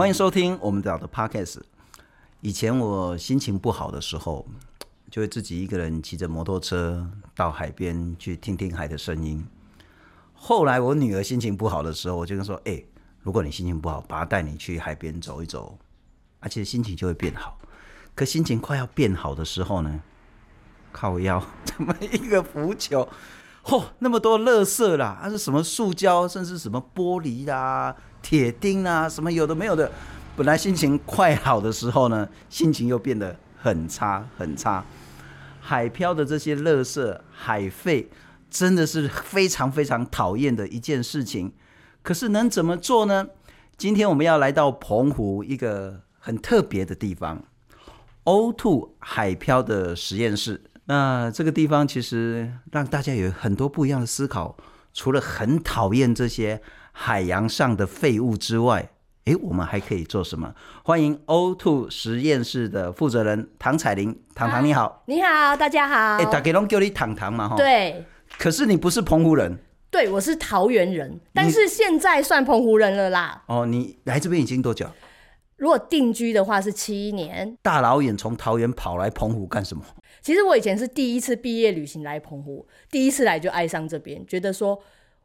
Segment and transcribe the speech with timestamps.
[0.00, 1.58] 欢迎收听我们的 Podcast。
[2.40, 4.46] 以前我心情不好的时候，
[5.10, 9.46] 就会自己一个人骑着摩托车到海边去听听海的声音。
[10.32, 12.82] 后来我女儿心情不好的时候，我就跟她说：“哎，
[13.20, 15.78] 如果你心情不好，爸带你去海边走一走，
[16.38, 17.58] 而且心情就会变好。”
[18.16, 20.00] 可心情快要变好的时候呢，
[20.92, 23.06] 靠腰这么一个浮球，
[23.64, 27.94] 嚯，那么多垃圾啦，还是什么塑胶，甚至什么玻璃啦。
[28.22, 29.90] 铁钉啊，什么有的没有的，
[30.36, 34.84] 本来心情快好的时候呢，心情又变得很差很差。
[35.60, 38.08] 海漂的这些垃圾、海废，
[38.50, 41.52] 真的是非常非常讨厌的一件事情。
[42.02, 43.26] 可是能怎么做呢？
[43.76, 47.42] 今天我们要来到澎湖一个很特别的地方
[48.24, 50.62] ——O2 海漂的实验室。
[50.86, 54.56] 那这个地方其实让大家有很多不一样的思考。
[54.92, 56.60] 除了很讨厌这些。
[57.02, 58.90] 海洋上的废物之外，
[59.24, 60.54] 诶，我们还可以做什么？
[60.84, 66.18] 欢迎 O Two 实验室的负责人唐彩玲，唐唐你好，你好，大家好。
[66.18, 67.56] 诶，大家都叫你唐唐嘛，哈。
[67.56, 68.04] 对。
[68.36, 69.58] 可是你不是澎湖人。
[69.90, 73.44] 对，我是桃园人，但是现在算澎湖人了啦。
[73.46, 74.86] 哦，你来这边已经多久？
[75.56, 77.56] 如果定居的话是七年。
[77.62, 79.82] 大老远从桃园跑来澎湖干什么？
[80.20, 84.78] 其实我以前是第一次毕业旅行来澎湖，第一次来就爱上这边，觉得说。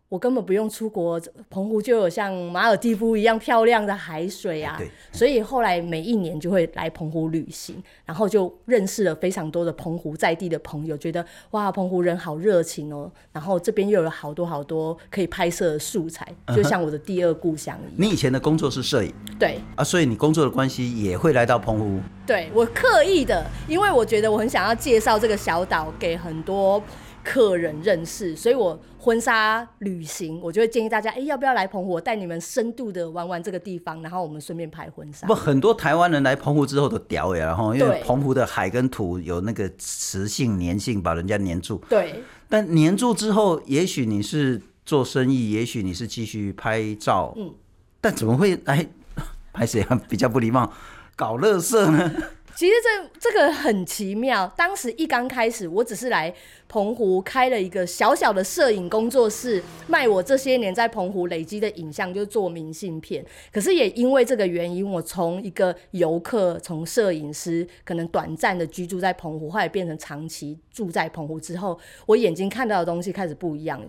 [0.07, 4.79] 我根本不用出国，澎湖就有像马尔蒂夫一样漂亮的海水啊！
[5.11, 13.11] 所以后来每一年就会来澎湖旅行，然后就认识了非常多的澎湖在地的朋友，觉得哇，澎湖人好热情哦！
[13.31, 18.09] 然后这边又有好多好多可以拍摄的素材，就像我的第二故乡一样。
[18.09, 21.99] 你以前的工作是摄影，对啊，所以你工作的关系也会来到澎湖。
[22.27, 26.81] 对，我刻意的，因为我觉得我很想要介绍这个小岛给很多。
[27.27, 31.91] 客人认识，所以我婚纱旅行，我就会建议大家，哎、欸，要不要来澎湖？
[31.91, 35.27] 我带你们深度的玩玩这个地方，然后我们顺便拍婚纱。
[35.27, 41.79] 不，很多台湾人来澎湖之后都屌呀，然后因为澎湖的海跟土有那个磁性粘性，把人家粘住。
[41.87, 42.23] 对。
[42.49, 47.53] 但粘住之后，也许你是做生意，也许你是继续拍照，嗯，
[48.01, 48.87] 但怎么会来
[49.53, 50.01] 拍谁啊？
[50.09, 50.73] 比较不礼貌，
[51.15, 52.11] 搞乐色呢？
[52.55, 54.47] 其实这这个很奇妙。
[54.55, 56.33] 当时一刚开始，我只是来
[56.69, 63.25] 澎湖开了一个小小的摄影工作室，卖我这些年在澎湖累积的影像，就是做明信片。
[63.51, 73.83] 可是也因为这个原因，我从一个游客，从摄影师，可能短暂的居住在澎湖，后来变成长期住在澎湖之后，我眼睛看到的东西开始不一样。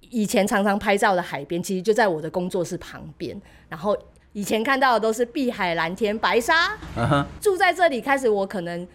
[0.00, 3.96] 以前常常拍照的海边，其实就在我的工作室旁边，然后。
[4.32, 7.24] 以前看到的都是碧海蓝天白沙，uh -huh.
[7.40, 8.86] 住在这里开始，我可能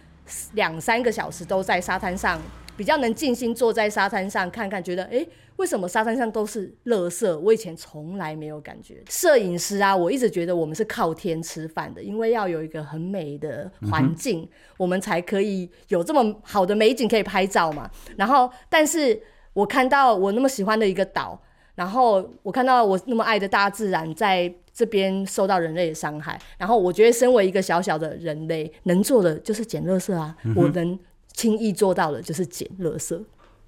[0.54, 2.40] 两三个小时都在沙滩上，
[2.74, 7.38] 比较能静心坐在沙滩上看看，觉得哎、欸，为什么沙滩上都是垃圾？
[7.40, 9.02] 我以前从来没有感觉。
[9.10, 14.48] 摄影师啊，我一直觉得我们是靠天吃饭的，因为要有一个很美的环境，uh.
[14.78, 17.90] 我们才可以有这么好的美景可以拍照嘛。
[18.16, 19.20] 然后，但是
[19.52, 21.38] 我看到我那么喜欢的一个岛，
[21.74, 24.50] 然后我看到我那么爱的大自然在。
[24.76, 30.54] 这边受到人类的伤害，然后我觉得身为一个小小的人类，能做的就是捡垃圾啊、嗯！
[30.54, 30.98] 我能
[31.32, 33.16] 轻易做到的就是捡垃圾。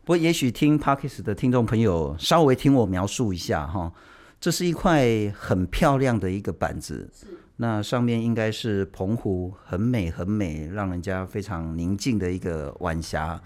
[0.05, 3.91] 不过，也许听 Podcast 的听众朋友稍微听我描述一下哈，
[4.39, 7.11] 这是一块很漂亮的一个板子，
[7.57, 13.41] 那上面应该是澎湖很美很美，让人家非常宁静的一个晚霞，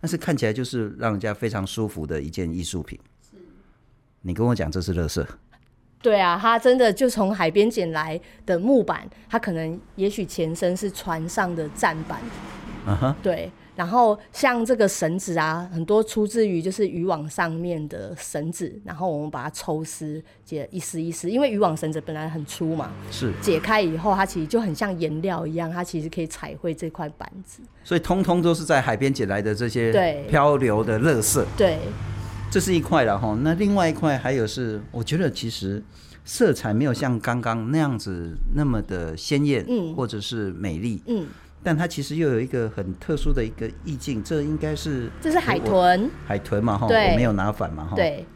[0.00, 2.96] 但是看起来就是让人家非常舒服的一件艺术品。
[4.22, 5.26] 你跟我讲这是垃圾。
[6.00, 12.20] 对啊，他真的就从海边捡来的木板，他可能也许前身是船上的站板。
[12.86, 13.14] 嗯哼。
[13.20, 27.60] 对，然后像这个绳子啊，很多出自于就是渔网上面的绳子，然后我们把它抽丝解一丝一丝，因为渔网绳子本来很粗嘛，是解开以后，它其实就很像颜料一样，它其实可以彩绘这块板子。
[27.82, 31.44] 所以通通都是在海边捡来的这些对漂流的垃圾。
[31.56, 31.76] 对。
[32.50, 35.82] 这是一块了哈，那另外一块还有是，我觉得其实
[36.24, 41.26] 色彩没有像刚刚那样子那么的鲜艳，嗯，或者是美丽，嗯，
[41.62, 48.26] 但它其实又有一个很特殊的一个意境，这应该是这是海豚，海豚嘛哈，我没有拿反嘛哈，对，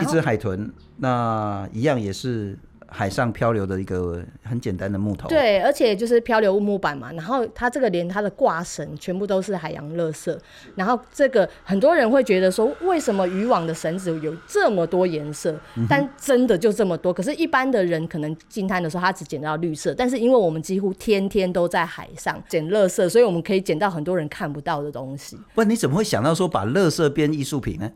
[0.00, 2.58] 一只海豚，那一样也是。
[2.98, 7.12] 海上漂流的一个很简单的木头，对，而且就是漂流木板嘛。
[7.12, 10.34] 然后它这个连它的挂绳全部都是海洋垃圾。
[10.74, 15.54] 然后这个很多人会觉得说，为什么渔网的绳子有这么多颜色？
[15.86, 17.12] 但真的就这么多。
[17.12, 19.92] 可是，一般的人可能进滩的时候，他只捡到绿色。
[19.92, 25.38] 但是，因为我们几乎天天都在海上捡垃圾，所以我们可以捡到很多人看不到的东西。
[25.54, 27.92] 不，你怎么会想到说把垃圾变艺术品呢？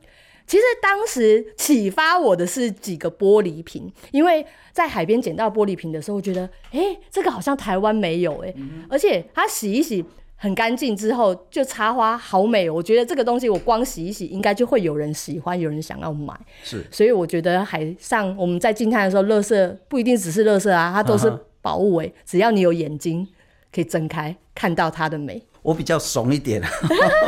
[0.50, 6.43] 其实当时启发我的是几个玻璃瓶，因为在海边捡到玻璃瓶的时候，我觉得，
[6.73, 10.05] 哎、欸，这个好像台湾没有、欸，哎、嗯，而且它洗一洗
[10.35, 12.75] 很干净之后就插花，好美哦。
[12.75, 16.35] 我觉得这个东西我光洗一洗，应该就会有人喜欢，有人想要买。
[16.64, 21.32] 是，所以我觉得海上我们在近滩的时候，垃圾不一定只是垃圾啊，它都是
[21.62, 22.14] 宝物哎、欸。
[22.26, 23.25] 只要你有眼睛，
[23.73, 25.41] 可以睁开看到它的美。
[25.62, 26.61] 我比较怂一点，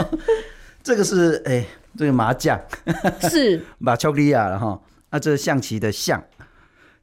[0.83, 1.67] 这个是哎、欸，
[1.97, 2.61] 这个麻将
[3.29, 4.81] 是 马丘利亚了哈。
[5.11, 6.23] 那这象棋的象，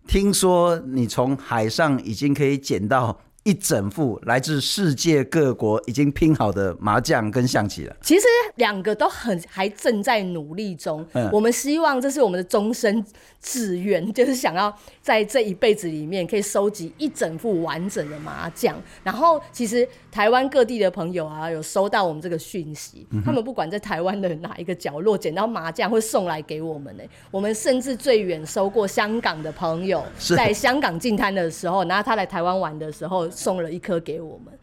[0.08, 3.20] 听说你从海上已经可以捡到。
[3.44, 7.96] 一整副来自世界各国已经拼好的麻将跟象棋了。
[8.02, 8.26] 其实
[8.56, 11.06] 两个都很还正在努力中。
[11.14, 13.04] 嗯，我们希望这是我们的终身
[13.42, 14.72] 志愿，就是想要
[15.02, 18.76] 在这一辈子里面可以收集一整副完整的麻将。
[19.04, 27.04] 然后，其实台湾各地的朋友啊，有收到我们这个讯息，嗯，他们不管在台湾的哪一个角落捡到麻将，会送来给我们呢。
[27.32, 30.04] 我们甚至最远收过香港的朋友，
[30.36, 33.29] 在香港进摊的时候，然后他来台湾玩的时候。
[33.30, 34.54] 送了一颗给我们，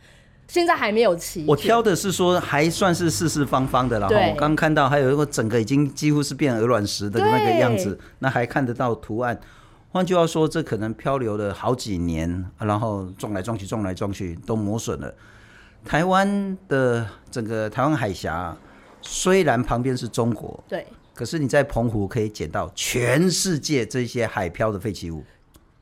[0.49, 1.45] 现在还没有齐。
[1.47, 9.39] 我挑的是说还算是四四方方的，然后我刚看到还有一个整个已经几乎是变鹅卵石的那个样子，那还看得到图案。
[9.91, 15.15] 换句话说，这可能漂流了好几年，然后撞来撞去，撞来撞去都磨损了。
[15.85, 18.55] 台湾的整个台湾海峡
[19.01, 25.25] 虽然旁边是中国，对，可是你在澎湖可以捡到全世界这些海漂的废弃物，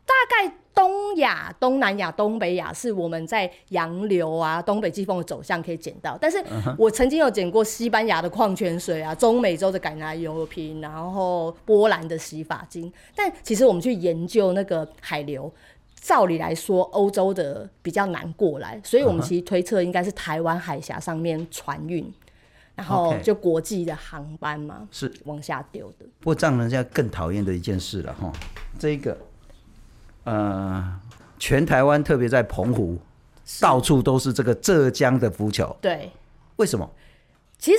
[0.06, 0.54] 大概。
[0.84, 6.36] 东亚、东南亚、东北亚是我们在洋流啊、东北季风的走向可以捡到，但是
[6.76, 12.92] 我曾经有捡过西班牙的矿泉水啊、中美洲的橄榄油瓶，然后波兰的洗发精。
[13.16, 15.50] 但其实我们去研究那个海流，
[15.98, 22.12] 照理来说，欧洲的比较难过来，所以我们其实推测应该是台湾海峡上面船运，
[22.74, 26.04] 然后就国际的航班嘛，是往下丢的。
[26.20, 28.30] 不过这样人家更讨厌的一件事了哈，
[28.78, 29.16] 这一个。
[30.24, 31.00] 呃，
[31.38, 32.98] 全台湾特别在澎湖，
[33.60, 35.76] 到处都是这个浙江的浮球。
[35.80, 36.10] 对，
[36.56, 36.90] 为什么？
[37.58, 37.78] 其实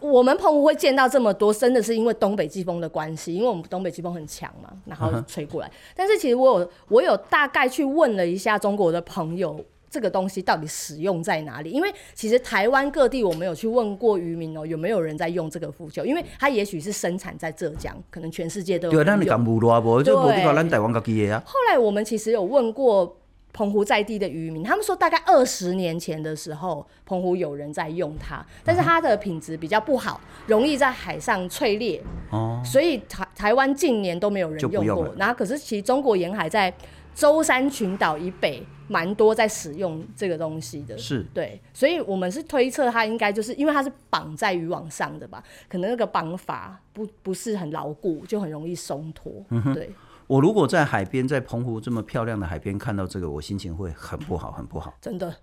[0.00, 5.68] 我们澎湖会见到这么多，真的是因为东北季风的关系，因为我们东北季风很强嘛，然后吹过来。
[5.68, 5.72] Uh.
[5.96, 9.64] 但是其实我有我有大概去问了一下中国的朋友。
[9.92, 11.70] 这个东西到底使用在哪里？
[11.70, 16.02] 因为其实台湾各地我们有去问过渔民哦，有没有人在用这个浮球？
[16.02, 18.94] 因为它也许是生产在浙江，可能全世界都有。
[18.94, 19.60] 对，那你讲不？
[20.02, 21.42] 就咱台湾自己的啊。
[21.44, 23.18] 后来我们其实有问过
[23.52, 32.02] 澎湖在地的渔民，他们说大概二十年前的时候，澎湖有人在用它，但是它的品质比较不好，容易在海上脆裂。
[32.30, 32.62] 哦。
[32.64, 35.14] 所以台台湾近年都没有人用过。
[35.18, 36.72] 然后可是其实中国沿海在。
[37.14, 38.62] 舟山群岛以北
[38.92, 49.32] 蛮多在使用这个东西的，是对，所以我们是推测它应该就是因为它是绑在渔网上的吧，可能那个绑法不不是很牢固，就很容易松脱。
[49.48, 49.90] 嗯，对。
[50.26, 54.94] 我如果在海边，在澎湖这么漂亮的海边看到这个，我心情会很不好，很不好。
[55.00, 55.34] 真的。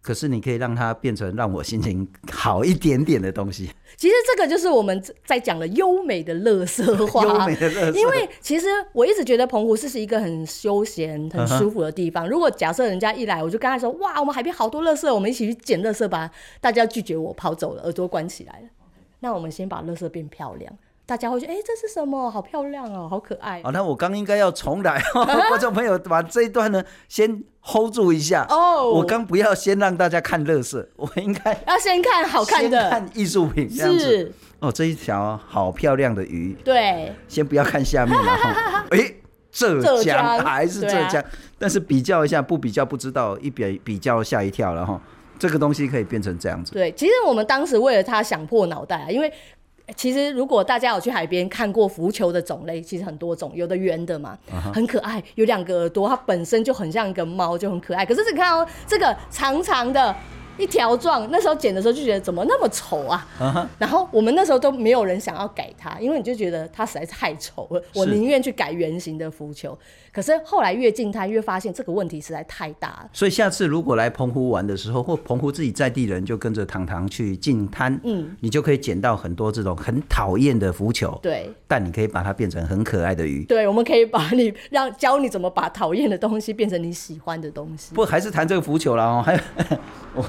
[0.00, 3.70] 可是你可以让它变成让我心情好一点点的东西。
[3.96, 7.24] 其实这个就是我们在讲的优美的垃圾话。
[7.24, 7.94] 优美的垃圾。
[7.94, 12.28] 因为其实我一直觉得澎湖是是一个很休闲、很舒服的地方。
[12.28, 16.30] 如果假设人家一来，我就跟他说：“哇，我们海边好多乐色，我们一起去捡乐色吧。”
[16.60, 18.68] 大家拒绝我，跑走了，耳朵关起来了。
[19.20, 20.72] 那我们先把乐色变漂亮。
[21.08, 22.30] 大家会觉得，哎、欸，这是什么？
[22.30, 23.62] 好漂亮哦，好可爱。
[23.62, 25.02] 好，那我刚应该要重来，
[25.48, 28.44] 观众朋友把这一段呢先 hold 住一下。
[28.50, 33.98] 哦、oh,，我刚不要先让大家看乐色，我应该要先看好看的，看艺术品这样子。
[33.98, 36.54] 是哦，这一条好漂亮的鱼。
[36.62, 38.84] 对，先不要看下面了哈。
[38.92, 39.16] 哎、欸，
[39.50, 41.24] 浙江，还是浙江、啊？
[41.58, 45.00] 但是比较一下，不比较不知道，一比比较吓一跳了哈。
[45.38, 46.72] 这个东西可以变成这样子。
[46.72, 49.32] 对，其实我们当时为了它想破脑袋啊，因为。
[49.96, 54.72] 其实，如果大家有去海边看过浮球的种类，其实很多种，有的圆的嘛，uh -huh.
[54.72, 58.04] 很可爱，有两个耳朵，它本身就很像一个猫，就很可爱。
[58.04, 60.14] 可是你看哦，这个长长的。
[60.58, 63.66] 一条状，那时候剪的时候就觉得怎么那么丑啊！Uh -huh.
[63.78, 67.82] 然后我们那时候都没有人想要改它，因为你就觉得它实在是太丑了。
[67.94, 69.78] 我宁愿去改圆形的浮球。
[70.10, 73.10] 可是后来越近滩越发现这个问题实在太大了。
[73.12, 81.16] 所以下次如果来澎湖玩的时候，或澎湖自己在地人就跟着糖糖去进滩，嗯，你就可以捡到很多这种很讨厌的浮球。
[81.22, 83.44] 对，但你可以把它变成很可爱的鱼。
[83.44, 87.94] 对，我们可以把你让教你怎么把讨厌的东西变成你喜欢的东西。
[87.94, 89.40] 不，还是谈这个浮球了哦，还有
[90.16, 90.24] 我。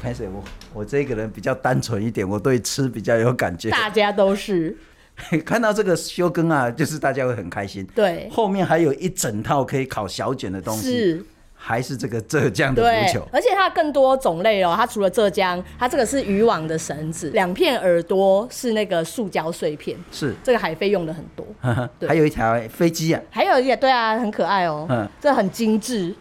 [0.00, 3.70] 拍谢我，我这个人比较单纯一点，我对吃比较有感觉。
[3.70, 4.76] 大家都是
[5.44, 7.86] 看到这个休耕啊，就是大家会很开心。
[7.94, 11.24] 对，后面还有一整套可以烤小卷的东西，是
[11.54, 14.74] 还是这个浙江的足球，而且它更多种类哦。
[14.76, 21.46] 它除了浙江，它这个是渔网的绳子，两片耳朵是那个塑胶碎片，是这个海飞用的很多。
[22.08, 26.12] 还有一条飞机啊，还有一个对啊，很可爱哦，嗯，这很精致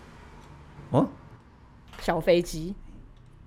[0.92, 1.08] 哦，
[2.00, 2.76] 小飞机。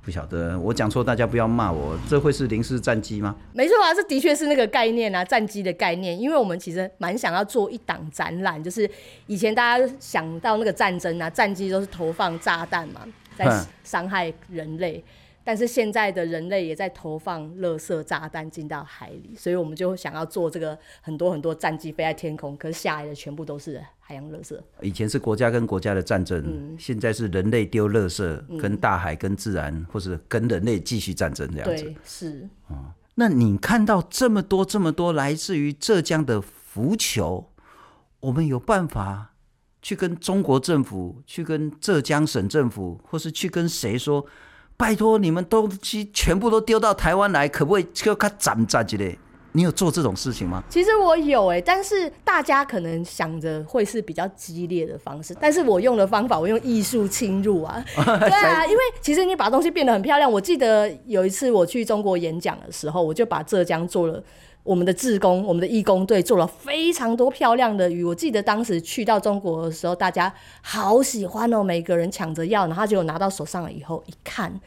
[0.05, 1.99] 不晓得，我讲错，大家不要骂我。
[2.09, 3.35] 这会是零式战机吗？
[3.55, 6.19] 没错啊，这的确是那个概念啊，战机的概念。
[6.19, 8.89] 因为我们其实蛮想要做一档展览，就是
[9.27, 13.01] 以前大家想到那个战争啊，战机都是投放炸弹嘛，
[13.35, 13.47] 在
[13.83, 15.03] 伤害人类。
[15.45, 24.59] 但是现在的人类也在投放垃圾炸弹进到海里，所以我们就想要做这个很多很多战机飞在天空，可是下来的全部都是海洋垃圾。
[24.81, 31.85] 以前是国家跟国家的战争，嗯、现在是人类丢垃圾，跟大海、跟自然，嗯、或是跟人类继续战争这样子。
[31.85, 32.49] 对，是。
[32.71, 37.51] 嗯，那你看到这么多这么多来自于浙江的浮球，
[38.21, 39.35] 我们有办法
[39.83, 44.25] 去跟中国政府、去跟浙江省政府，或是去跟谁说？
[44.77, 49.19] 拜托你们东西全部都丢到台湾来，可不可以就看斩斩之类？
[49.57, 50.65] 你有做这种事情吗？
[50.69, 57.81] 其实我有哎、欸，但是大家可能想着会是比较激烈的方式，但是我用的方法，我用艺术侵入啊。
[57.95, 60.31] 对啊，因为其实你把东西变得很漂亮。
[60.31, 64.21] 我记得有一次我去中国演讲的时候，我就把浙江做了。
[64.65, 68.03] 我们的志工，我们的义工队做了非常多漂亮的鱼。
[68.03, 74.59] 我记得当时去到中国的时候，大家好喜欢哦，每个人抢着要，然后结果拿到手上了以后一看，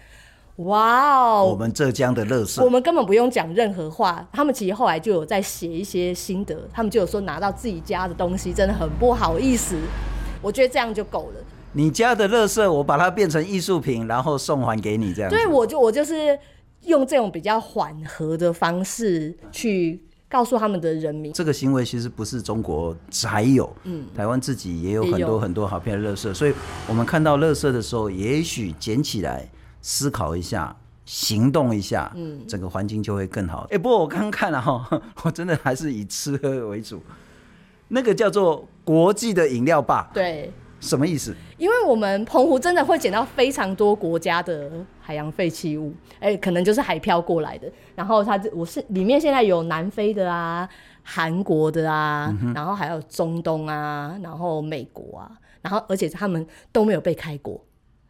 [0.58, 1.50] 哇哦！
[1.51, 4.24] 我们浙江的乐色，我们根本不用讲任何话。
[4.32, 9.75] 他们其实后来就有在写一些心得，他们就有说拿到自己家的东西真的很不好意思。
[10.44, 11.44] 我觉得这样就够了。
[11.72, 15.32] 你家的乐色，我把它变成艺术品，然后送还给你，这样。
[15.32, 16.38] 对，我就我就是。
[16.88, 26.53] 用这种比较缓和的方式去告诉他们的人民，这个行为其实不是中国才有，嗯，台湾自己也有很多很多好片的垃圾，所以
[26.88, 29.48] 我们看到垃圾的时候，也许捡起来
[29.82, 30.75] 思考一下，
[31.06, 33.62] 行动一下，嗯，整个环境就会更好。
[33.70, 37.01] 哎、欸，不过我刚刚看了哈， 我真的还是以吃喝为主，
[37.89, 40.51] 那个叫做国际的饮料吧，对。
[40.79, 41.36] 什么意思？
[41.58, 44.70] 因为我们澎湖真的会捡到非常多国家的
[45.08, 47.72] 海洋废弃物，哎、欸，可能就是海漂过来的。
[47.96, 50.68] 然后它这我是里面现在有南非的啊、
[51.02, 57.64] 韩国的啊，嗯、然后还有中东啊，然后美国啊，然后而且他们都没有被开过，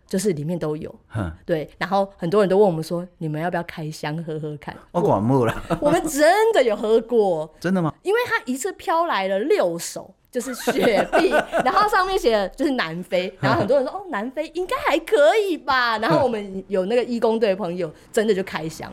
[0.08, 0.94] 就是里面都有。
[1.06, 1.70] 哼，对。
[1.78, 4.76] 然后很多人都问我们说，你们要不要开箱喝喝看？
[4.92, 5.54] 我管木了。
[5.80, 7.94] 我们真的有喝过， 真的吗？
[8.02, 10.16] 因为它一次飘来了六艘。
[10.38, 11.30] 就是雪碧，
[11.66, 15.98] 然后上面写的就是南非，然后很多人说哦，南非应该还可以吧。
[15.98, 18.92] 然后我们有那个义工队的朋友，真的就开箱，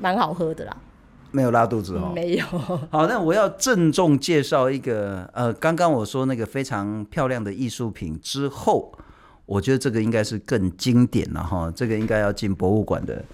[0.00, 0.76] 蛮好喝的啦。
[1.30, 2.10] 没有拉肚子哦？
[2.12, 2.44] 没有。
[2.90, 8.92] 好，那我要郑重介绍一个，呃，刚刚我说那个非常漂亮的艺术品之后，
[9.46, 11.72] 我觉得这个应该是更经典了哈。
[11.76, 13.24] 这个应该要进博物馆的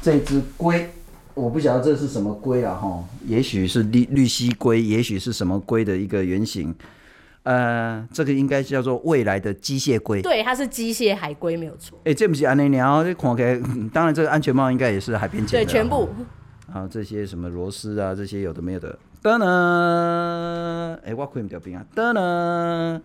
[0.00, 0.90] 这只龟。
[1.36, 6.74] 我不晓得这是什么龟啊，哈，也许是绿绿蜥龟，也许是什么龟的一个原型。
[7.42, 10.22] 呃，这个应该叫做未来的机械龟。
[10.22, 11.98] 对，它是机械海龟，没有错。
[11.98, 13.60] 哎、欸，这不是安内鸟，这看起来，
[13.92, 15.64] 当然这个安全帽应该也是海边捡的。
[15.66, 16.08] 对，全部。
[16.72, 18.98] 啊，这些什么螺丝啊，这些有的没有的。
[19.22, 23.02] 噔呢，哎，我可以不掉冰啊，噔呢。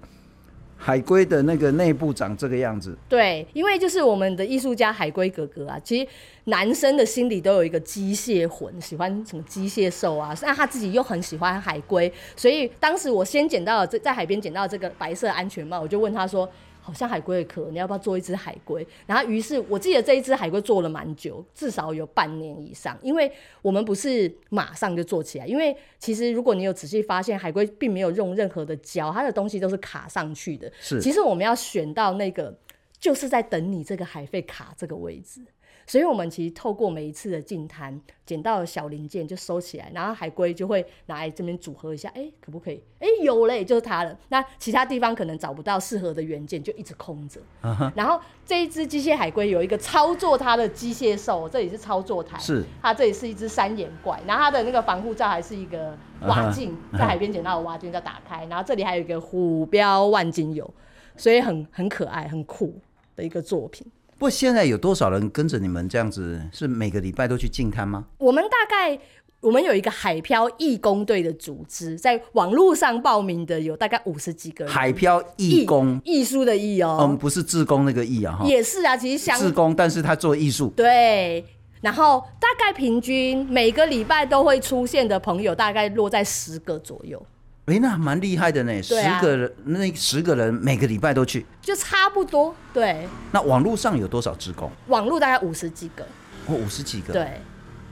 [0.83, 6.07] 海龟的那个内部长这个样子，对，因为就是我们的艺术家海龟哥哥啊，其实
[6.45, 16.50] 男生的心里都有一个机械魂，喜欢什么机械兽啊，那他自己又很喜欢海龟，所以当时我先捡到了这在海边捡到这个白色安全帽，我就问他说。
[16.81, 18.85] 好像海龟的壳，你要不要做一只海龟？
[19.05, 22.97] 然后于是我记得这一只海龟做了蛮久，至少有半年以上。
[23.01, 30.71] 因为我们不是马上就做起来，因为其实如果你有仔细发现，海龟并没有用任何的胶，它的东西都是卡上去的。
[30.79, 32.53] 是，其实我们要选到那个，
[33.00, 35.41] 就是在等你这个海费卡这个位置。
[35.85, 42.81] 所以，我们其实透过每一次的净滩，捡到小零件就收起来，然后海龟就会拿来这边组合一下，哎、欸，可不可以？
[43.00, 44.17] 哎、欸，有嘞，就是它了。
[44.29, 47.41] 那其他地方可能找不到适合的元件，就一直空着。
[47.61, 47.91] Uh huh.
[47.95, 57.00] 然后这一只机械海龟有一个操作它的机械兽，这里是操作台，是它这里是一只三眼怪，然后它的那个防护罩还是一个蛙镜，uh huh.
[57.00, 60.73] 在海边捡到的蛙镜，再打开，然后这里还有一个虎标万金油，
[61.15, 62.79] 所以很很可爱、很酷
[63.15, 63.85] 的一个作品。
[64.22, 66.40] 不过现在有多少人跟着你们这样子？
[66.54, 68.06] 是每个礼拜都去进滩吗？
[68.20, 69.00] 我们大概
[69.40, 74.72] 我们有一个海漂义工队的组织，在网络上报名的有大概五十几个人。
[74.72, 80.72] 海漂义工，艺术的艺哦，嗯，不是志工那个艺啊，也是啊，其实像志工，但是他做艺术。
[80.75, 81.44] 对，
[81.82, 87.20] 然后大概平均每个礼拜都会出现的朋友，大概落在十个左右。
[87.65, 92.53] 哎、欸，那蛮厉害的呢，啊、十个人，那十个人每个礼拜都去，就差不多。
[92.74, 93.08] 对。
[93.32, 94.70] 那网络上有多少职工？
[94.88, 96.03] 网络大概五十几个。
[96.48, 97.13] 哦，五十几个。
[97.13, 97.39] 对。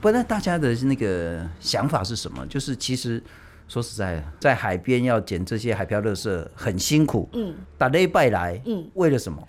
[0.00, 2.44] 不，那大家的那个想法是什么？
[2.46, 3.22] 就是其实
[3.68, 7.28] 说实在，在海边要捡这些海漂垃圾很辛苦。
[7.32, 7.54] 嗯。
[7.78, 9.46] 打礼拜来，嗯，为了什么？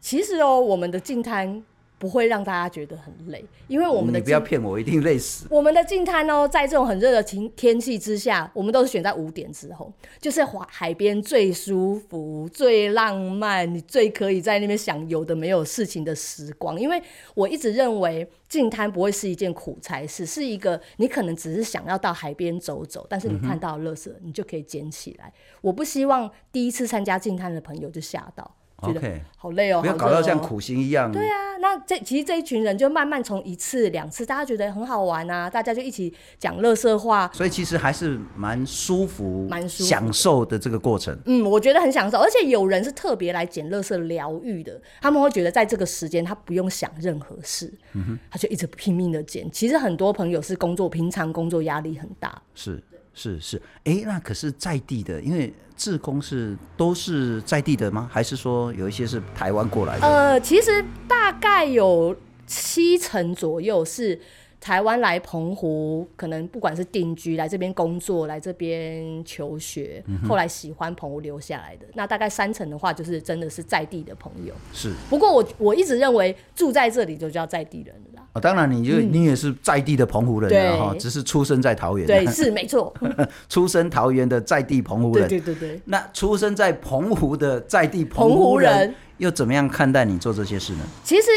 [0.00, 1.62] 其实哦，我们的净滩。
[1.98, 5.46] 不会让大家觉得很累，因为我们的你不要骗我，一定累死。
[5.50, 16.80] 我们的净滩哦，在这种很热的天天气之下，我们都是选在五点之后，就是海海边最舒服、最浪漫，你最可以在那边想有的没有事情的时光。
[16.80, 17.02] 因为
[17.34, 25.26] 我一直认为净滩不会是一件苦差事，是一个你可能只是想要到海边走走，但是你看到垃圾，你就可以捡起来。
[25.26, 28.54] 嗯、我不希望第一次参加净滩的朋友就吓到。
[28.80, 31.10] OK，好累哦，不要搞到像苦行一样。
[31.10, 41.18] 对啊，那这其实这一群人就慢慢从一次两次，大家觉得很好玩啊，大家就一起讲乐色话，所以其实还是蛮舒服、蛮舒服、享受的这个过程。
[41.26, 49.50] 嗯，我觉得很享受，而且有人是特别来捡乐色疗愈的，他们会觉得在这个时间他不用想任何事，嗯哼，他就一直拼命的捡。
[49.50, 52.80] 其实很多朋友是工作，平常工作压力很大，是。
[53.14, 58.08] 是是，哎、那可是在地的，因为自工是都是在地的吗？
[58.10, 60.06] 还是说有一些是台湾过来的？
[60.06, 64.20] 呃，其实大概有七成左右是。
[64.60, 74.52] 台湾来澎湖，可能不管是定居来这边工作，来这边求学，嗯、后来喜欢澎湖留下来的，那大概三成的话，就是真的是在地的朋友。
[74.72, 74.92] 是。
[75.08, 78.26] 不过我我一直认为住在这里就叫在地人了啦。
[78.32, 82.06] 哦，当然，你就、嗯、你也是在地的澎湖人哈，只是出生在桃园。
[82.06, 82.92] 对，是没错。
[83.48, 85.28] 出生桃园的在地澎湖人。
[85.28, 85.80] 对对对对。
[85.84, 90.80] 那出生在澎湖的在地澎湖人，湖人又怎么样看待你做这些事呢？
[91.04, 91.30] 其实。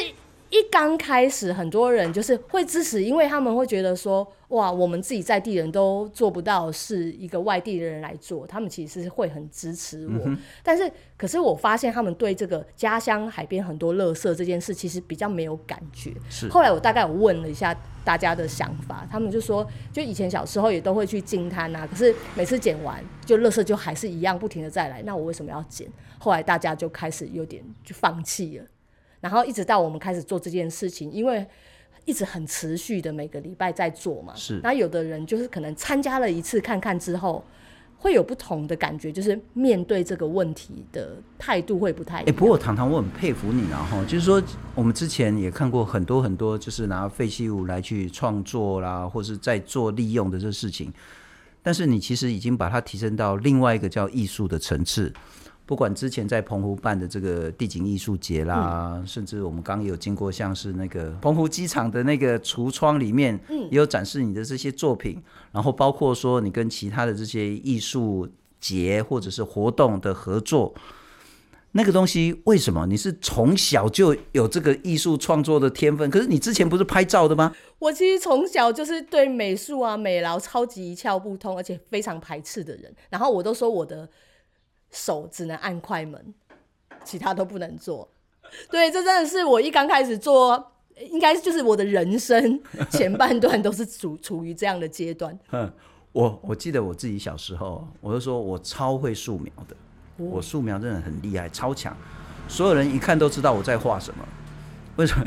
[0.52, 10.22] 一刚开始，很多人就是会支持，因为他们会觉得说，哇，我们自己在地人都做不到，是一个外地的人来做，他们其实是会很支持我。
[10.26, 16.14] 嗯、但是，可是我发现他们对这个家乡海边很多垃圾这件事，其实比较没有感觉。
[16.30, 16.50] 是。
[16.50, 25.88] 后来我大概我问了一下大家的想法，他们就说，就以前小时候也都会去净滩啊，可是每次捡完，就垃圾就还是一样，不停的再来，那我为什么要捡？
[26.20, 28.66] 后来大家就开始有点就放弃了。
[29.22, 31.46] 然后一直到我们开始做这件事情，因为
[32.06, 34.34] 一直很持续的每个礼拜在做嘛。
[34.36, 34.60] 是。
[34.62, 37.44] 那有的人就是可能参加了一次看看之后，
[37.98, 42.30] 会有不同的感觉，就是面对这个问题的态度会不太一样。
[42.30, 44.42] 哎，不过糖糖我很佩服你，然后就是说
[44.74, 50.92] 我们之前也看过很多很多，就是拿废弃物来去创作啦，或是在做利用的这事情，
[51.62, 55.14] 但是你其实已经把它提升到另外一个叫艺术的层次。
[55.72, 68.28] 不管之前在澎湖办的这个地景艺术节啦，嗯、甚至我们刚刚有经过像是那个澎湖机场的那个橱窗里面，也有展示你的这些作品，嗯、然后包括说你跟其他的这些艺术
[68.60, 70.74] 节或者是活动的合作，
[71.72, 76.10] 那个东西为什么你是从小就有这个艺术创作的天分？
[76.10, 77.56] 可是你之前不是拍照的吗？
[77.80, 82.94] 我其实从小就是对美术啊、美劳超级一窍不通，而且非常排斥的人。
[83.10, 84.10] 然后我都说我的。
[84.92, 86.34] 手只能按快门，
[87.04, 88.10] 其他都不能做。
[88.70, 90.72] 对，这真的是我一刚开始做，
[91.10, 95.38] 应该就是我的人生前半段都是处处于这样的阶段。
[95.52, 95.72] 嗯，
[96.12, 99.76] 我我记得我自己小时候，我就说我超会素描的，
[100.18, 101.96] 哦、我素描真的很厉害，超强，
[102.48, 104.28] 所有人一看都知道我在画什么。
[104.98, 105.24] 为什么？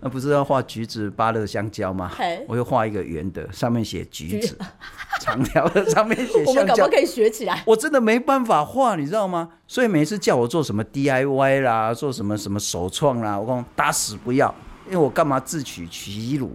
[0.00, 2.12] 那 不是要画橘子、芭乐、香蕉吗？
[2.46, 4.54] 我又画一个圆的，上面写橘子；
[5.24, 6.44] 长条的上面写。
[6.46, 7.62] 我们可不可以学起来？
[7.66, 9.48] 我真的没办法画，你知道吗？
[9.66, 14.54] 所以每次叫我做什么 DIY 啦，做什么什么首创啦，我讲打死不要，
[14.86, 16.54] 因为我干嘛自取其辱？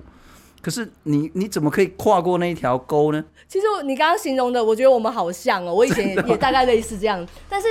[0.61, 3.23] 可是你你怎么可以跨过那一条沟呢？
[3.47, 7.67] 其实你刚刚形容的，我觉得我们好像哦，我以前也大概类似这样，但是。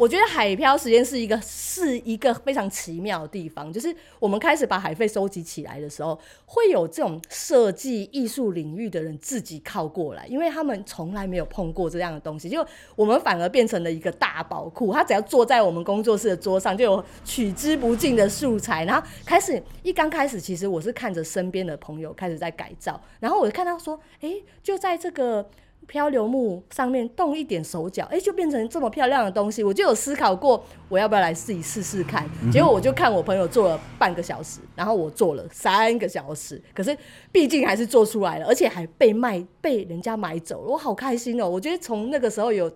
[0.00, 14.90] 我觉得海漂实验是一个是一个非常奇妙的地方，就是我们开始把海废收集起来的时候，会有这种设计艺术领域的人自己靠过来，因为他们从来没有碰过这样的东西，就我们反而变成了一个大宝库。
[14.90, 18.86] 他只要坐在我们工作室的桌上，就有取之不尽的素材。
[18.86, 24.32] 然后开始一刚开始，其实我是看着身边的朋友开始在改造，然后我就看到说，哎，
[24.62, 25.46] 就在这个。
[25.86, 29.64] 漂流木上面动一点手脚，哎、欸，就变成这么漂亮的东西。
[29.64, 32.24] 我就有思考过，我要不要来自己试试看。
[32.52, 36.96] 结果我就看我朋友做了半个小时，然后我做了三个小时，可是
[37.32, 41.50] 毕竟还是做出来了，而且还被卖，被人家买走了，我好开心哦、喔！
[41.50, 42.70] 我觉得从那个时候有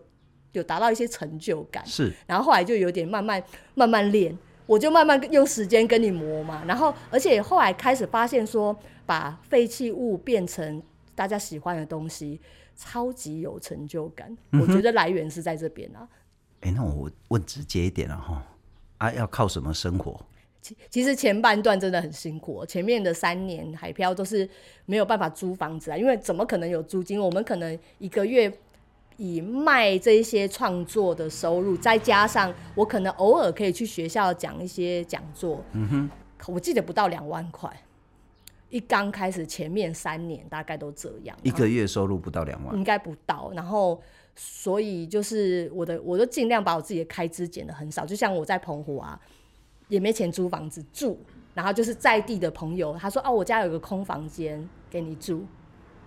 [0.52, 1.84] 有达到一些成就感。
[1.86, 3.42] 是，然后后来就有点慢慢
[3.74, 4.36] 慢慢练，
[4.66, 6.64] 我就慢慢用时间跟你磨嘛。
[6.66, 10.82] 然后，而且后来开始发现说，把废弃物变成
[11.14, 12.40] 大家喜欢的东西，
[12.76, 14.37] 超级有成就感。
[14.52, 16.08] 嗯、我觉得来源是在这边啊。
[16.60, 18.42] 哎、欸，那我问直接一点了哈，
[18.98, 20.18] 啊，要靠什么生活？
[20.62, 24.48] 其其实前半段真的很辛苦，前面的三年海漂都是
[24.87, 27.20] 没有办法租房子啊，因为怎么可能有租金？
[27.20, 28.50] 我们可能一个月
[29.18, 36.10] 以卖这些创作的收入，再加上我可能偶尔可以去学校讲一些讲座，嗯哼，
[36.50, 37.70] 我记得不到两万块。
[38.74, 43.52] 一刚开始前面三年大概都这样，一个月收入不到两万，应该不到。
[43.54, 44.02] 然后
[44.34, 49.20] 所以就是我的，我都尽量把我自己的开支减的很少，就像我在澎湖啊。
[49.88, 51.16] 也没钱租房子住，
[51.52, 55.44] 然后就是在地的朋友，他说：“哦，我家有个空房间给你住。”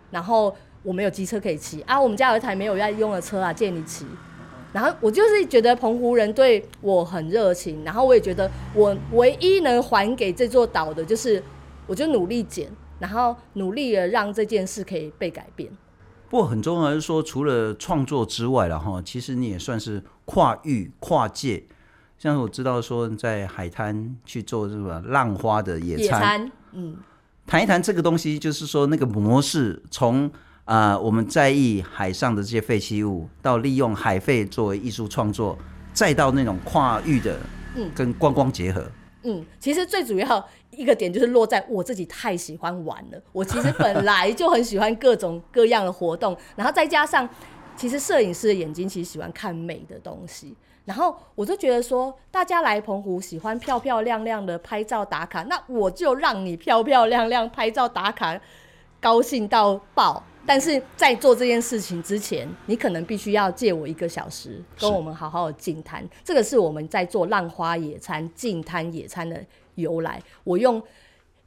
[0.10, 4.04] 然后我没有机车可以骑啊，我们家有一台没有要用的车啊，借你骑。
[4.74, 11.42] 然后我就是觉得澎湖人对我很热情，然后我也觉得我唯一能还给这座岛的就是，
[11.88, 12.70] 我就努力减，
[13.00, 15.72] 然后努力的让这件事可以被改变。
[16.30, 21.64] 不过很重要的是说，除了创作之外了哈，其实你也算是跨域跨界。
[22.20, 26.98] 像我知道说在海滩去做什么浪花的野餐，野餐，嗯，
[27.46, 30.26] 谈一谈这个东西，就是说那个模式，从
[30.66, 35.58] 啊、呃、我们在意海上的这些废弃物，到利用海废作为艺术创作，
[35.94, 37.40] 再到那种跨域的，
[37.76, 38.92] 嗯，跟观光结合，嗯，
[39.24, 47.28] 嗯其实最主要一个点就是落在我自己太喜欢玩了，我其实本来就很喜欢各种各样的活动，然后再加上，
[47.76, 50.56] 其实摄影师的眼睛其实喜欢看美的东西。
[50.86, 58.40] 然后我就觉得说，大家来澎湖喜欢漂漂亮亮的拍照打卡，那我就让你漂漂亮亮拍照打卡，
[59.02, 60.24] 高兴到爆。
[60.48, 66.04] 但是在做这件事情之前，你可能必须要借我一个小时，跟我们好好的进摊。
[66.24, 69.40] 这个是我们在做浪花野餐、静摊野餐的
[69.76, 70.20] 由来。
[70.44, 70.82] 我用。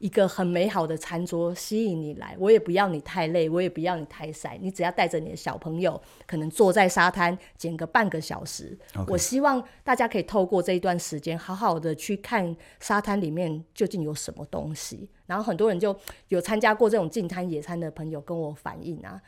[0.00, 8.76] 一个很美好的餐桌吸引你来，我也不要你太累，我也不要你太晒，你只要带着你的小朋友，可能坐在沙滩捡个半个小时。
[9.06, 15.06] 我希望大家可以透过这一段时间，好好的去看沙滩里面究竟有什么东西。
[15.26, 15.94] 然后很多人就
[16.28, 19.20] 有参加过这种近滩野餐的朋友跟我反映啊，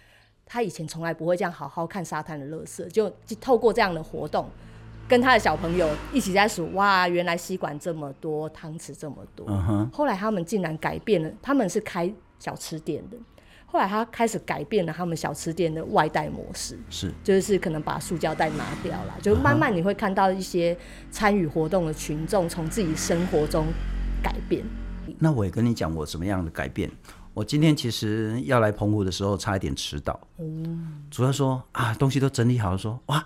[0.46, 4.48] 他以前从来不会这样好好看沙滩的垃圾，就就透过这样的活动。
[5.12, 9.46] 跟他的小朋友一起在数，哇，原来吸管这么多，汤匙这么多。
[9.46, 9.90] Uh huh.
[9.92, 13.18] 后来他们竟然改变了，他们是开小吃店的。
[13.66, 20.74] 后来他开始改变了他们小吃店的外带模式，是，就是可能把塑胶袋拿掉了，就慢慢你会看到一些
[21.10, 23.66] 参与活动的群众从自己生活中
[24.22, 24.64] 改变。
[25.18, 26.90] 那我也跟你讲我什么样的改变。
[27.34, 33.22] 我今天其实要来澎湖的时候差一点迟到，嗯，主要说啊，东西都整理好了，说哇。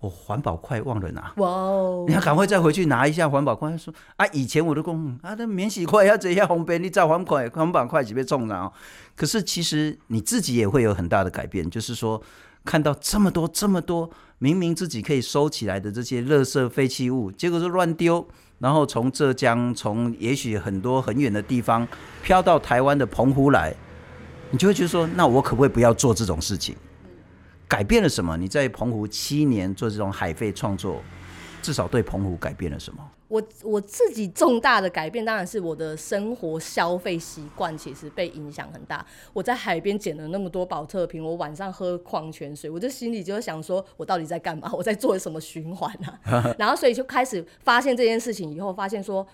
[0.00, 2.04] 我环保筷忘了拿，哇哦！
[2.06, 3.76] 你要赶快再回去拿一下环保筷。
[3.76, 8.72] 说啊，以前我都讲啊，那免洗筷要这样方便，你找环保环保筷几被重了。
[9.16, 12.22] 可是其实你自己也会有很大的改变，就是说
[12.64, 14.08] 看到这么多这么多，
[14.38, 18.24] 明明自己可以收起来的这些垃圾废弃物，结果是乱丢，
[18.60, 21.86] 然后从浙江，从也许很多很远的地方
[22.22, 23.74] 飘到台湾的澎湖来，
[24.52, 26.76] 你就会觉得说，那我可不可以不要做这种事情？
[27.68, 28.36] 改变了什么？
[28.36, 31.02] 你在澎湖七年做这种海费创作，
[31.60, 33.06] 至少对澎湖改变了什么？
[33.28, 39.04] 我我自己重大的改变，当然是我的生活消费习惯其实被影响很大。
[39.34, 44.72] 我在海边捡了那么多宝特瓶，我晚上喝矿泉水，我这心里就想说，我到底在干嘛？
[44.72, 46.54] 我在做什么循环啊？
[46.58, 49.26] 然后所以就开始发现这件事情以后，发现说。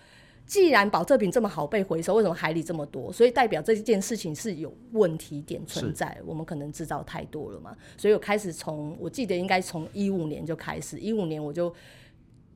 [0.47, 3.13] 既然保特瓶这么好被回收，为什么海里这么多？
[3.13, 7.77] 所以代表这件事情是有问题点存在，我们可能制造太多了嘛。
[7.97, 11.75] 所以我开始从，我记得应该从一五年就开始，一五年我就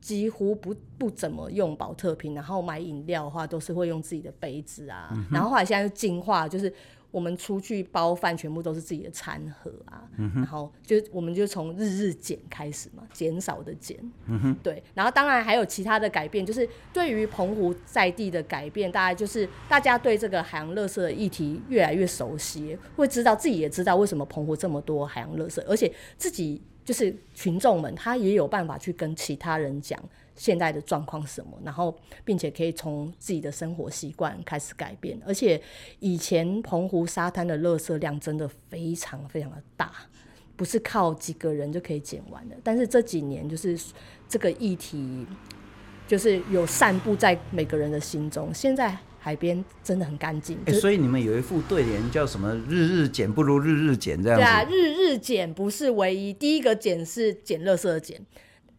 [0.00, 5.08] 几乎不不怎么用保特瓶，然后买饮料的话都是会用自己的杯子啊。
[5.12, 6.72] 嗯、然后后来现在就进化，就是。
[7.10, 29.98] 我们出去包饭，全部都是自己的餐盒啊，嗯、然后就我们就从日日减开始嘛，减少的减，嗯、对，然后当然还有其他的改变，就是对于澎湖在地的改变，大概就是大家对这个海洋垃圾的议题越来越熟悉，会知道自己也知道为什么澎湖这么多海洋垃圾，而且自己就是群众们，他也有办法去跟其他人讲。
[30.38, 31.58] 现在的状况是什么？
[31.64, 35.20] 然后，并且可以从自己的生活习惯开始改变。
[35.26, 35.60] 而且，
[35.98, 39.90] 以前澎湖沙滩的垃圾量真的非常非常的大，
[40.54, 42.56] 不是靠几个人就可以捡完的。
[42.62, 43.76] 但是这几年，就是
[44.28, 45.26] 这个议题，
[46.06, 48.54] 就是有散布在每个人的心中。
[48.54, 50.56] 现在海边真的很干净。
[50.66, 52.54] 欸，所以你们有一副对联叫什么？
[52.68, 54.44] 日日减不如日日减，这样子。
[54.44, 58.24] 对啊，日日减不是唯一，第一个减是捡垃圾的捡。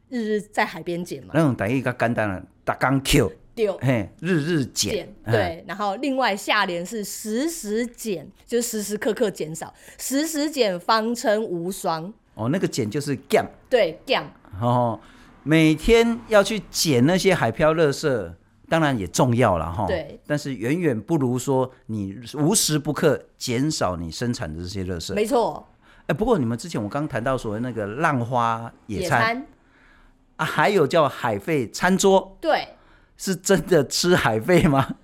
[0.10, 12.12] 日日在海边捡嘛，那种等于较简单了，打钢 Q，丢，嘿，日日减，对，然后另外下联是时时减，就是时时刻刻减少，时时减方称无双。
[12.34, 14.24] 哦，那个减就是减，对，减。
[14.60, 15.00] 哦，
[15.44, 18.34] 每天要去捡那些海漂垃圾，
[18.68, 19.86] 当然也重要了哈。
[19.88, 25.14] 对，但是远远不如说你无时不刻减少你生产的这些垃圾。
[25.14, 25.68] 没错。
[26.08, 29.46] 哎，不过你们之前我刚谈到所谓那个浪花野餐，野餐
[30.40, 32.70] 啊，还有叫海费餐桌，对，
[33.18, 34.96] 是真的吃海费吗？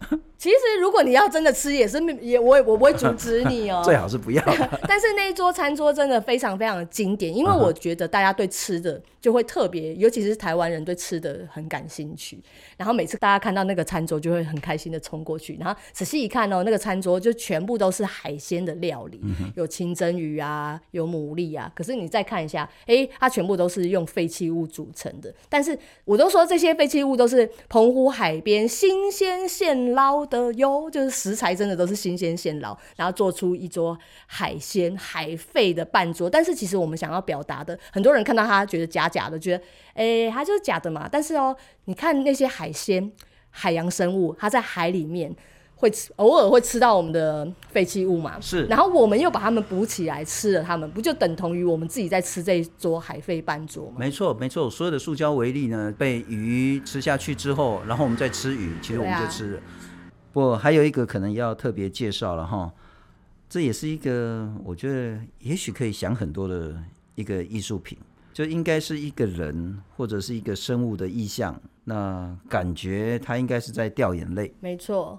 [0.45, 3.81] 其实，如果你要真的吃，也是也我也我不会阻止你哦。
[3.84, 4.43] 最好是不要。
[4.88, 12.39] 但是那一桌餐桌真的非常非常的经典，因为我觉得大家对吃的就会特别，尤其是台湾人对吃的很感兴趣。
[12.77, 15.58] 然后每次大家看到那个餐桌，就会很开心的冲过去。
[15.60, 19.19] 然后仔细一看哦，那个餐桌就全部都是海鲜的料理，
[19.55, 21.71] 有清蒸鱼啊，有牡蛎啊。
[21.73, 25.34] 可是你再看一下，哎，它全部都是用废弃物组成的。
[25.49, 30.35] 但是我都说这些废弃物都是澎湖海边新鲜现捞的。
[30.36, 36.30] 的哟，就是食材真的都是新鲜现捞，然后做出一桌海鲜海废的半桌。
[36.30, 41.08] 但是其实我们想要表达的，很多人看到它觉得假假的，觉得哎，它就是假的嘛。
[41.12, 43.12] 但是哦，你看那些海鲜、
[43.50, 45.36] 海洋生物，它在海里面。
[45.78, 48.39] 会吃，偶尔会吃到我们的废弃物嘛？
[48.39, 53.98] 是，然后我们又把它们补起来吃了，它们不就等同于我们自己在吃这一桌海废半桌吗？
[54.00, 54.69] 没错，没错。
[54.69, 59.60] 所有的塑胶微粒呢，被鱼吃下去之后，然后我们再吃鱼，其实我们就吃了。
[60.36, 62.69] 不还有一个可能要特别介绍了哈，
[63.48, 66.76] 这也是一个我觉得也许可以想很多的
[67.15, 67.98] 一个艺术品，
[68.34, 71.58] 就应该是一个人或者是一个生物的意象。
[71.86, 74.54] 那感觉他应该是在掉眼泪。
[74.60, 75.17] 没错。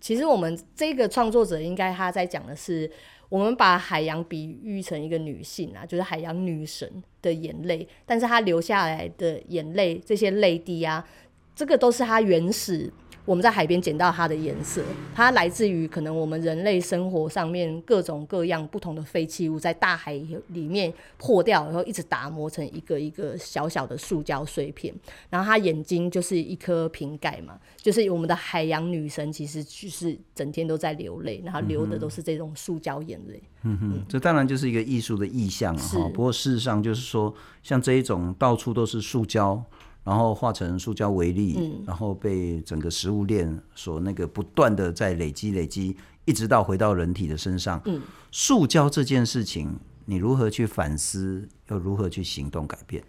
[0.00, 2.90] 其实我们这个创作者应该他在讲的是，
[3.28, 11.06] 我们把海洋比喻成一个女性啊，就是海洋女神的眼泪，但是她流下来的眼泪，这些泪滴啊，
[11.54, 12.92] 这个都是她原始。
[13.28, 14.82] 我们在海边捡到它的颜色，
[15.14, 20.14] 它来自于可能我们人类生活上面各种各样不同的废弃物，在大海
[20.46, 24.94] 里面破掉，然后一直打磨成一个一个小小的塑胶碎片。
[25.28, 33.42] 然后它眼睛就是一颗瓶盖嘛，就是我们的海洋女神，其实就是整天都在流泪，然后流的都是这种塑胶眼泪。
[33.64, 36.10] 嗯哼，嗯，这当然就是一个艺术的意象啊。
[36.14, 39.62] 不过事实上就是说，像这一种到处都是塑胶。
[40.08, 45.94] 然后化成塑胶为例，嗯，然后被整个食物链所那个不断的在累积累积，
[46.24, 47.78] 一直到回到人体的身上。
[47.84, 53.04] 嗯，塑胶这件事情，你如何去反思，又如何去行动改变？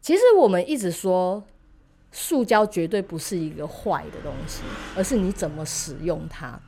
[0.00, 1.42] 其实我们一直说，
[2.12, 4.62] 塑胶绝对不是一个坏的东西，
[4.94, 6.60] 而是你怎么使用它。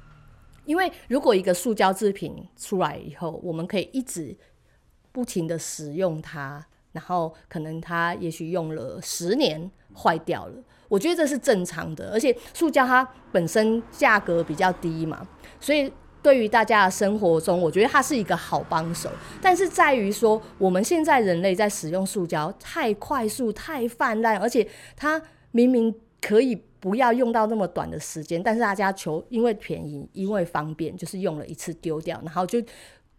[0.64, 4.36] 因为如果一个塑胶制品出来以后，我们可以一直
[5.12, 6.66] 不停的使用它。
[6.96, 10.54] 然后可能它也许用了十年坏掉了，
[10.88, 12.10] 我觉得这是正常的。
[12.10, 15.28] 而且塑胶它本身价格比较低嘛，
[15.60, 19.10] 所以对于大家的生活中，我觉得它是一个好帮手。
[19.42, 32.58] 但是在于说，我们现在人类在使用塑胶太快速、太泛滥，而且它明明可以不要用到那么短的时间，但是大家求因为便宜、因为方便，就是用了一次丢掉，然后就。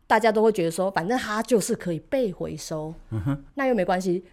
[0.08, 4.24] 大家都会觉得说，反正它就是可以被回收，嗯哼，那又没关系，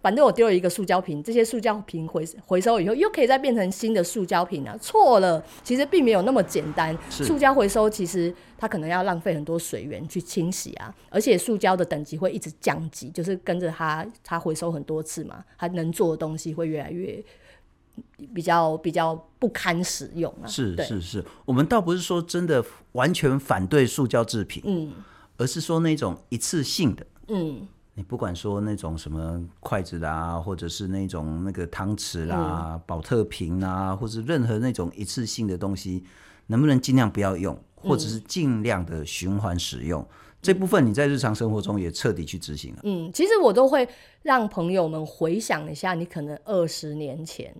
[0.00, 4.76] 反正我丢了一个塑胶瓶，这些塑胶瓶回回收以后又可以再变成新的塑胶瓶啊。
[4.80, 6.96] 错了，其实并没有那么简单。
[7.10, 17.20] 塑胶回收其实它可能要浪费很多水源去清洗啊，而且塑胶的等级会一直降级，就是跟着它它回收很多次嘛，它能做的东西会越来越
[18.32, 20.46] 比较比较不堪使用啊。
[20.46, 24.92] 是是是，我们倒不是说真的完全反对塑胶制品，嗯。
[25.36, 36.04] 而是说那种一次性的，嗯，你不管说那种什么筷子啦，或者是那种那个汤匙啦、保、嗯、特瓶啦，或者任何那种一次性的东西，
[36.46, 40.00] 能不能尽量不要用，或者是尽量的循环使用？
[40.02, 40.08] 嗯、
[40.40, 42.80] 这部分你在日常生活中也彻底去执行了。
[42.84, 43.88] 嗯，其实我都会
[44.22, 47.54] 让朋友们回想一下，你可能二十年前。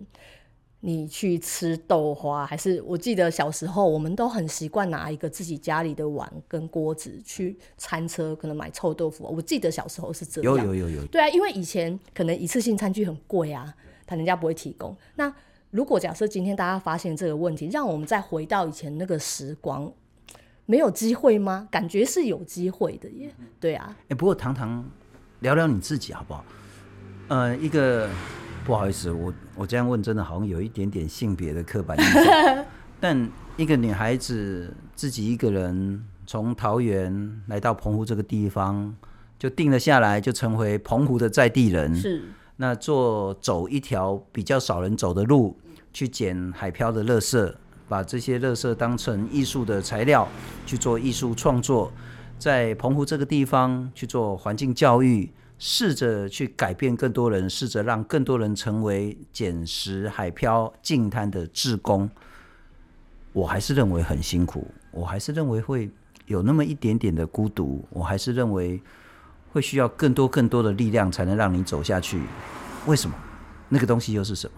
[0.87, 9.23] 你去吃豆花，还是我记得小时候，我们都很习惯拿一个自己家里的碗跟锅子去餐车，可能买臭豆腐。
[9.35, 10.55] 我记得小时候是这样。
[10.55, 11.05] 有有有有。
[11.07, 13.73] 对啊，因为以前可能一次性餐具很贵啊，
[14.05, 14.95] 他人家不会提供。
[15.15, 15.33] 那
[15.71, 19.91] 如果假设今天大家发现这个问题，让我们再回到以前那个时光，
[20.67, 21.67] 没有机会吗？
[21.71, 23.33] 感觉是有机会的耶。
[23.59, 23.87] 对啊。
[24.01, 24.87] 哎、欸，不过糖糖
[25.39, 26.45] 聊聊你自己好不好？
[27.29, 28.07] 呃，一个。
[28.65, 32.65] 不好意思，我我这样问真的好像有一点点性别的刻板印象。
[32.99, 38.95] 但一个女孩子自己一个人从桃园来到澎湖这个地方，
[39.37, 41.95] 就定了下来，就成为澎湖的在地人。
[41.95, 42.23] 是。
[42.57, 45.55] 那做走一条比较少人走的路，
[45.93, 47.53] 去捡海漂的垃圾，
[47.87, 50.27] 把这些垃圾当成艺术的材料
[50.65, 51.91] 去做艺术创作，
[52.39, 55.29] 在澎湖这个地方去做环境教育，
[55.67, 62.07] 试着去改变更多人，试着让更多人成为捡拾海漂净滩的志工。
[63.33, 65.89] 我还是认为很辛苦，我还是认为会
[66.27, 68.79] 有那么一点点的孤独，我还是认为
[69.51, 72.21] 会需要更多更多的力量才能让你走下去。
[72.85, 73.15] 为什么？
[73.67, 74.53] 那个东西又是什么？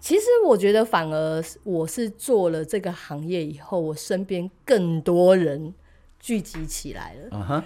[0.00, 5.72] 其实我觉得，反而我是做了这个行业以后，我身边更多人
[6.18, 7.30] 聚集起来了。
[7.30, 7.62] Uh huh.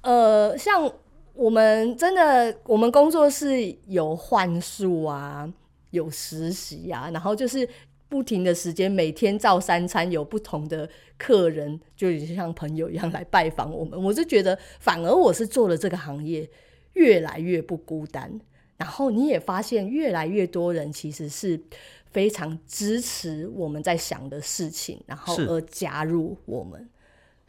[0.00, 0.92] 呃，像
[1.40, 5.50] 我们真的，我们工作室有幻术啊，
[5.90, 7.66] 有实习啊，然后就是。
[8.10, 14.02] 不停的时间，每天照三餐，有不同的客人，就像朋友一样来拜访我们。
[14.02, 16.50] 我就觉得，反而我是做了这个行业，
[16.94, 18.40] 越来越不孤单。
[18.76, 21.62] 然后你也发现，越来越多人其实是
[22.10, 26.90] 非常支持我们在想的事情，然后而加入我们。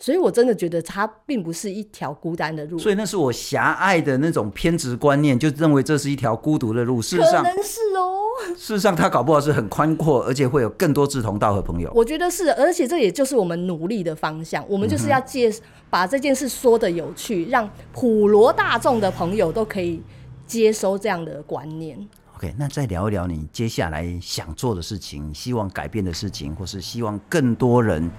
[0.02, 2.80] 所以，我真的觉得它并不是一条孤单的路。
[2.80, 7.00] 所以，那是我狭隘的那种偏执观念，就认为这是一条孤独的路。
[7.00, 8.18] 事实上，可能是哦。
[8.58, 11.92] 事实上，它搞不好是很宽阔，而且会有更多志同道合朋友。
[11.94, 14.66] 我觉得是，而且这也就是我们努力的方向。
[14.68, 15.62] 我们就是要借、嗯、
[15.92, 20.02] 把这件事说的有趣，让普罗大众的朋友都可以
[20.48, 21.96] 接收这样的观念。
[22.38, 28.10] OK，那再聊一聊你接下来想做的事情，希望改变的事情，或是希望更多人。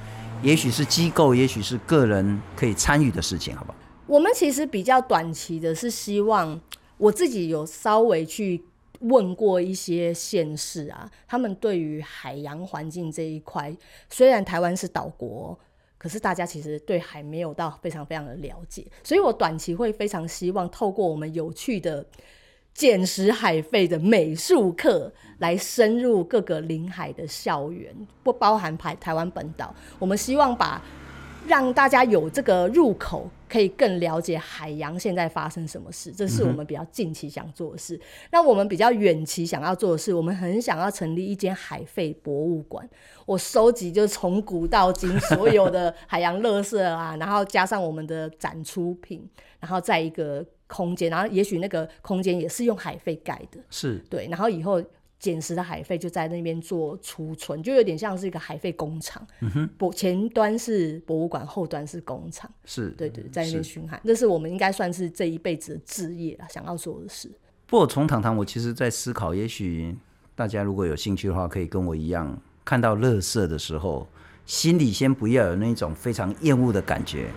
[0.43, 3.79] 也许是机构，也许是个人可以参与的事情，好不好？
[4.07, 6.61] 我们其实比较短期的是希望，
[6.99, 8.65] 我自己有稍微去
[9.01, 13.73] 问过一些县市啊，他们对于海洋环境这一块，
[14.11, 15.57] 虽然台湾是岛国，
[15.97, 22.05] 可是大家其实对海没有到非常非常的了解，所以我短期会非常希望透过我们有趣的。
[22.75, 29.75] 捡拾海废的美术课，来深入各个临海的校园，不包含台台湾本岛。
[29.99, 30.83] 我们希望把
[31.47, 36.11] 让大家有这个入口，可以更了解海洋现在发生什么事。
[36.11, 38.01] 这是我们比较近期想做的事。
[38.31, 42.89] 那我们比较远期想要做的事，我们很想要成立一间海废博物馆。
[43.27, 49.29] 我收集就是从古到今所有的海洋垃圾啊，然后加上我们的展出品，
[49.61, 50.45] 然后在一个。
[50.73, 54.83] 空间，然后也许那个空间也是用海废盖的，是对，然后以后
[55.19, 59.25] 捡拾的海废就在那边做储存，就有点像是一个海废工厂。
[59.41, 67.31] 嗯哼，博前端是博物馆，后端是工厂，是对对，在那边巡海，是这是我们应该算是这一辈子的置业啊，想要做的事。
[67.67, 69.95] 不过从堂堂，我其实在思考，也许
[70.35, 74.09] 大家如果有兴趣的话，可以跟我一样，看到垃圾的时候，
[74.47, 77.29] 心里先不要有那种非常厌恶的感觉，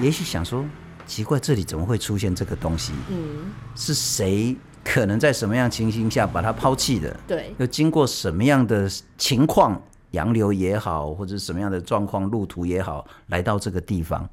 [0.00, 0.66] 也许想说。
[1.06, 2.92] 奇怪，这里怎么会出现这个东西？
[3.10, 7.14] 嗯，是谁可能在什么样情形下把它抛弃的？
[7.26, 8.88] 对，又经过什么样的
[9.18, 9.80] 情况，
[10.12, 14.28] 洋流也好，或者什么样的状况，路途也好，来到这个地方，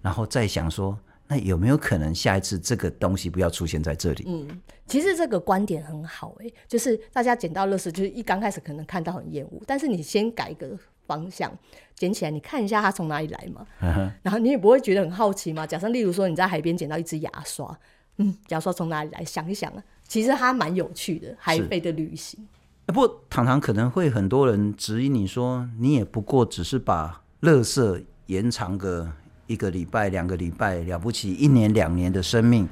[0.00, 4.24] 然后再想说，那有没有可能下一次这个东西不要出现在这里？
[4.26, 4.46] 嗯，
[4.86, 10.78] 其实这个观点很好，欸，哎，就是大家捡到垃圾，就是一刚开始可能看到很厌恶，但是你先改个。
[11.10, 11.50] 方向
[11.96, 15.66] 捡起来，你看一下它从哪里来嘛，嗯、然后你也不会觉得很好奇嘛？
[15.66, 17.76] 假设例如说你在海边捡到一支牙刷，
[18.18, 19.24] 嗯，牙刷从哪里来？
[19.24, 22.46] 想一想啊，其实它蛮有趣的，海飞的旅行。
[22.86, 29.10] 不过堂堂可能会很多人质疑你说，你也不过只是把垃圾延长个
[29.48, 32.68] 一个礼拜、两个礼拜，了不起一年两年的生命，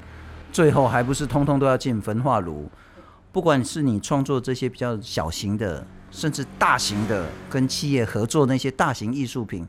[0.52, 2.70] 最后还不是通通都要进焚化炉？
[3.32, 5.84] 不管是你创作这些比较小型的。
[6.10, 9.66] 甚至大型的跟企业合作那些大型艺术品，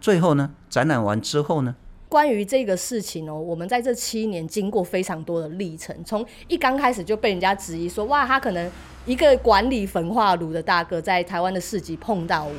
[0.00, 1.74] 最后呢，展览完之后呢，
[2.08, 8.70] 关于这个事情哦，我们在这七年经过非常多的历程，从一刚开始就被人家质疑说，哇，他可能
[9.06, 12.54] 一个管理焚化炉的大哥在台湾的市集碰到我，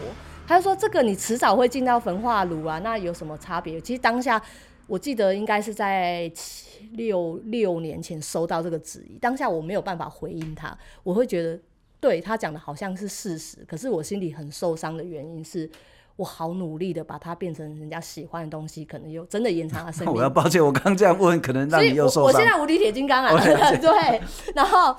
[0.47, 3.81] 他就说这个你迟早会进到焚化炉啊，那有什么差别？
[3.81, 4.41] 其实当下
[4.87, 11.59] 我记得应该是在七六六年前收到这个质疑，当下我没有办法回应他，我会觉得。
[12.03, 15.69] 对他讲的好像是事实，可是我心里很受伤的原因是，
[16.17, 20.11] 我好努力的把它变成人家喜欢的东西，可能又真的延长了生命。
[20.13, 22.23] 我要抱歉，我刚刚这样问，可能让你又受伤。
[22.25, 23.31] 我现在无敌铁金刚啊
[23.79, 24.21] 对，
[24.53, 24.93] 然后，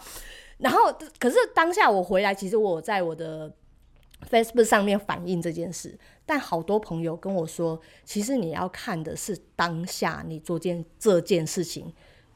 [0.57, 3.52] 然后，可是当下我回来，其实我在我的
[4.31, 5.94] Facebook 上面反映这件事，
[6.25, 11.92] 但好多朋友跟我说，其实你要看的是当下你做件这件事情。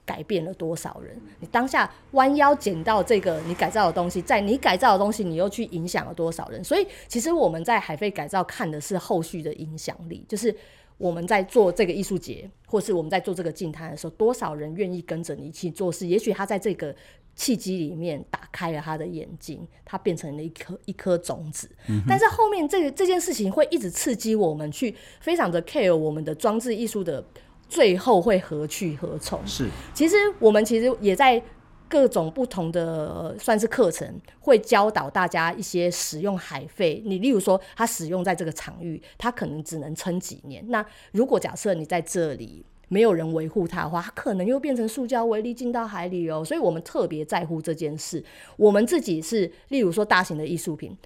[0.08, 1.14] 改变了多少人？
[1.38, 6.64] 你当下弯腰捡到这个你改造的东西，在你改造的东西，你又去影响了多少人？
[6.64, 10.54] 所以，其实我们在海飞改造看的是后续的影响力，就是
[10.96, 16.06] 我们在做这个艺术节，或是我们在做这个静态的时候，多少人愿意跟着你一起做事？
[16.06, 16.96] 也许他在这个
[17.36, 21.68] 契机里面打开了他的眼睛，他变成了一颗一颗种子。
[21.88, 27.22] 嗯、但是后面这个这件事情会一直刺激我们去非常的 care 我们的装置艺术的
[27.68, 29.38] 最后会何去何从？
[29.46, 31.42] 是，其实我们其实也在
[31.88, 37.02] 各种不同的算是课程，会教导大家一些使用海费。
[37.04, 40.64] 你例如说，它使用在这个场域，它可能只能撑几年。
[40.68, 42.64] 那如果假设你在这里。
[42.90, 46.42] 没有人维护它的话，它可能又变成塑胶微粒进到海里哦。
[46.42, 48.24] 所以我们特别在乎这件事。
[48.56, 50.96] 我们自己是，例如说大型的艺术品，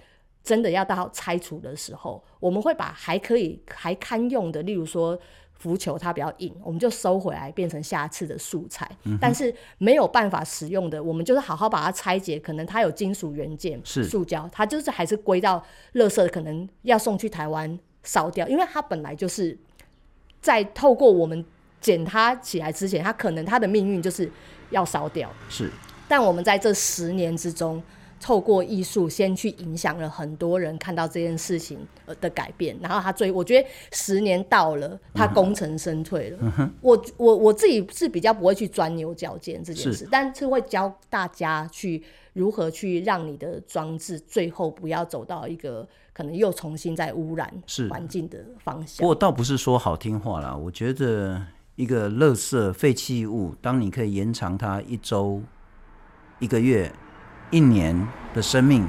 [0.41, 5.19] 真的要到拆除的时候，我们会把还可以还堪用的，例如说
[5.57, 8.89] 浮球它比较硬，我们就收回来变成下次的素材。
[9.03, 19.57] 嗯、但是没有办法使用的，我们就是好好把它拆解，可能它有金属元件，是塑胶，它就是还是归到垃圾，可能要送去台湾烧掉，因为它本来就是
[20.41, 21.43] 在透过我们。
[21.83, 24.31] 捡它起来之前，它可能它的命运就是
[24.69, 25.29] 要烧掉。
[25.49, 25.69] 是，
[26.07, 27.83] 但我们在这十年之中，
[28.23, 31.77] 透过艺术先去影响了很多人看到这件事情
[32.21, 36.37] 的改变，然后他最，我觉得十年到了，他功成身退了。
[36.41, 42.01] 嗯、我我我自己是比较不会去钻牛角尖这件事，是但是会教大家去
[42.31, 47.53] 如何去让你的装置最后不要走到一个可能又重新再污染
[47.89, 48.99] 环境的方向。
[48.99, 51.41] 不过倒不是说好听话啦，我觉得。
[51.75, 55.41] 一个垃圾废弃物，当你可以延长它一周、
[56.37, 56.93] 一个月、
[57.51, 58.87] 一年的生命，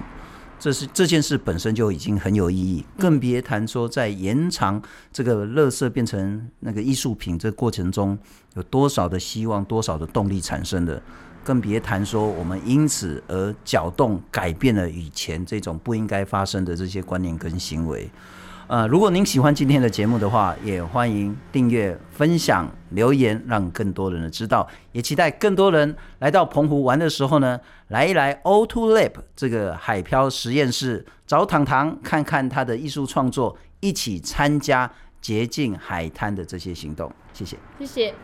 [0.58, 4.80] 这是这件事本身就已经很有意义，更别谈说在延长
[5.12, 8.18] 这个垃圾变成那个艺术品这个过程中
[8.54, 11.02] 有多少的希望、多少的动力产生的，
[11.42, 18.10] 更别谈说我们因此而搅动、改变了以前这种不应该发生的这些观念跟行为。
[18.66, 24.66] 呃，如果您喜欢今天的节目的话，也欢迎订阅、分享、留言，让更多人知道。
[24.92, 34.90] 也期待更多人来到澎湖玩的时候呢，来一来 O2 Lab 这个海漂实验室，找糖糖看看他的艺术创作，一起参加
[35.20, 37.12] 洁净海滩的这些行动。
[37.34, 38.14] 谢谢，谢谢。